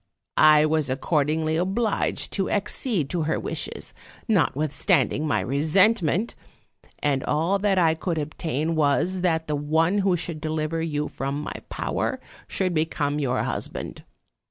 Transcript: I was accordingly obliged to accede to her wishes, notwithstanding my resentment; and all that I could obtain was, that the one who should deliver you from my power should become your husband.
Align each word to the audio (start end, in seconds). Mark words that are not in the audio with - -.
I 0.37 0.65
was 0.65 0.89
accordingly 0.89 1.57
obliged 1.57 2.33
to 2.33 2.49
accede 2.49 3.07
to 3.11 3.21
her 3.29 3.39
wishes, 3.39 3.93
notwithstanding 4.27 5.27
my 5.27 5.41
resentment; 5.41 6.33
and 6.97 7.23
all 7.25 7.59
that 7.59 7.77
I 7.77 7.93
could 7.93 8.17
obtain 8.17 8.73
was, 8.73 9.21
that 9.21 9.45
the 9.45 9.55
one 9.55 9.99
who 9.99 10.17
should 10.17 10.41
deliver 10.41 10.81
you 10.81 11.07
from 11.07 11.39
my 11.39 11.53
power 11.69 12.19
should 12.47 12.73
become 12.73 13.19
your 13.19 13.43
husband. 13.43 14.03